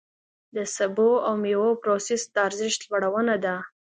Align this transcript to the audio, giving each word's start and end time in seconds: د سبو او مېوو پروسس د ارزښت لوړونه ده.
د 0.55 0.57
سبو 0.75 1.09
او 1.27 1.33
مېوو 1.43 1.79
پروسس 1.83 2.21
د 2.33 2.35
ارزښت 2.47 2.81
لوړونه 2.89 3.35
ده. 3.45 3.55